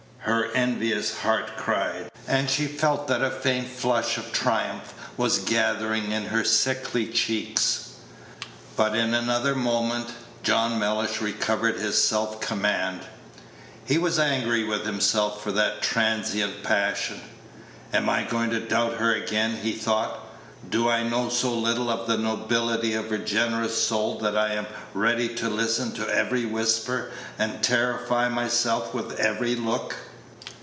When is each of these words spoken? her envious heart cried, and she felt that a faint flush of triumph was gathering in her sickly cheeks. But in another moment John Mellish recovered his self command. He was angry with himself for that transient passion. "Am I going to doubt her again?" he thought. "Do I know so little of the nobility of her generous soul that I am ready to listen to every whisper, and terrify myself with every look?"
her 0.25 0.51
envious 0.53 1.17
heart 1.17 1.49
cried, 1.57 2.07
and 2.27 2.47
she 2.47 2.67
felt 2.67 3.07
that 3.07 3.23
a 3.23 3.31
faint 3.31 3.67
flush 3.67 4.19
of 4.19 4.31
triumph 4.31 4.93
was 5.17 5.39
gathering 5.39 6.11
in 6.11 6.25
her 6.25 6.43
sickly 6.43 7.07
cheeks. 7.07 7.95
But 8.77 8.95
in 8.95 9.15
another 9.15 9.55
moment 9.55 10.11
John 10.43 10.77
Mellish 10.77 11.21
recovered 11.21 11.77
his 11.79 12.01
self 12.01 12.39
command. 12.39 13.01
He 13.83 13.97
was 13.97 14.19
angry 14.19 14.63
with 14.63 14.85
himself 14.85 15.41
for 15.41 15.51
that 15.53 15.81
transient 15.81 16.61
passion. 16.61 17.19
"Am 17.91 18.07
I 18.07 18.23
going 18.23 18.51
to 18.51 18.59
doubt 18.59 18.93
her 18.97 19.15
again?" 19.15 19.55
he 19.63 19.71
thought. 19.73 20.19
"Do 20.69 20.87
I 20.87 21.01
know 21.01 21.29
so 21.29 21.51
little 21.51 21.89
of 21.89 22.07
the 22.07 22.17
nobility 22.17 22.93
of 22.93 23.09
her 23.09 23.17
generous 23.17 23.81
soul 23.87 24.19
that 24.19 24.37
I 24.37 24.53
am 24.53 24.67
ready 24.93 25.29
to 25.29 25.49
listen 25.49 25.93
to 25.93 26.07
every 26.07 26.45
whisper, 26.45 27.09
and 27.39 27.63
terrify 27.63 28.29
myself 28.29 28.93
with 28.93 29.19
every 29.19 29.55
look?" 29.55 29.95